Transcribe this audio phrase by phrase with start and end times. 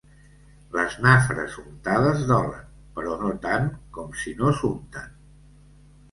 [0.75, 2.63] Les nafres untades dolen,
[2.95, 3.67] però no tant
[3.99, 5.13] com si no s'unten.